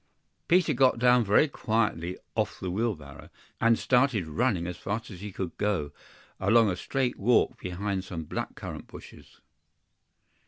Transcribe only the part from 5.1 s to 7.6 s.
as he could go, along a straight walk